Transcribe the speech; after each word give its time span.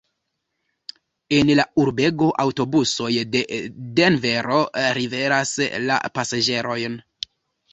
En 1.39 1.51
la 1.59 1.65
urbego 1.83 2.29
aŭtobusoj 2.45 3.11
de 3.35 3.43
Denvero 4.01 4.59
liveras 5.01 5.53
la 5.89 6.01
pasaĝerojn. 6.17 6.99